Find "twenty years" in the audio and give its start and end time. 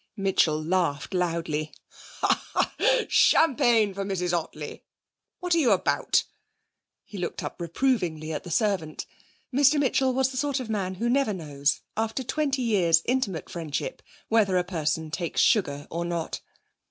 12.23-13.03